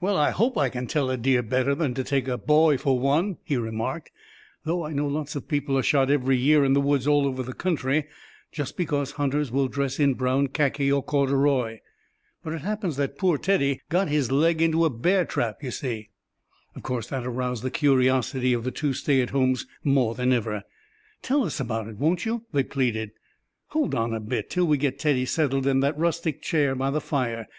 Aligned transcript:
"Well, 0.00 0.16
I 0.16 0.30
hope 0.30 0.56
I 0.56 0.70
can 0.70 0.86
tell 0.86 1.10
a 1.10 1.18
deer 1.18 1.42
better 1.42 1.74
than 1.74 1.92
to 1.92 2.02
take 2.02 2.26
a 2.26 2.38
boy 2.38 2.78
for 2.78 2.98
one," 2.98 3.36
he 3.44 3.58
remarked, 3.58 4.10
"though 4.64 4.82
I 4.86 4.94
know 4.94 5.06
lots 5.06 5.36
of 5.36 5.46
people 5.46 5.76
are 5.76 5.82
shot 5.82 6.10
every 6.10 6.38
year 6.38 6.64
in 6.64 6.72
the 6.72 6.80
woods 6.80 7.06
all 7.06 7.26
over 7.26 7.42
the 7.42 7.52
country, 7.52 8.06
just 8.50 8.78
because 8.78 9.10
hunters 9.20 9.52
will 9.52 9.68
dress 9.68 10.00
in 10.00 10.14
brown 10.14 10.46
khaki 10.46 10.90
or 10.90 11.02
corduroy. 11.02 11.80
But 12.42 12.54
it 12.54 12.62
happens 12.62 12.96
that 12.96 13.18
poor 13.18 13.36
Teddy 13.36 13.82
got 13.90 14.08
his 14.08 14.32
leg 14.32 14.62
into 14.62 14.86
a 14.86 14.88
bear 14.88 15.26
trap, 15.26 15.62
you 15.62 15.70
see." 15.70 16.08
Of 16.74 16.82
course 16.82 17.08
that 17.08 17.26
aroused 17.26 17.62
the 17.62 17.70
curiosity 17.70 18.54
of 18.54 18.64
the 18.64 18.70
two 18.70 18.94
stay 18.94 19.20
at 19.20 19.28
homes 19.36 19.66
more 19.84 20.14
than 20.14 20.32
ever. 20.32 20.62
"Tell 21.20 21.44
us 21.44 21.60
about 21.60 21.88
it, 21.88 21.98
won't 21.98 22.24
you?" 22.24 22.46
they 22.54 22.62
pleaded. 22.64 23.10
"Hold 23.66 23.94
on 23.94 24.14
a 24.14 24.20
bit, 24.20 24.48
till 24.48 24.64
we 24.64 24.78
get 24.78 24.98
Teddy 24.98 25.26
settled 25.26 25.66
in 25.66 25.80
that 25.80 25.98
rustic 25.98 26.40
chair 26.40 26.74
by 26.74 26.90
the 26.90 27.02
fire. 27.02 27.46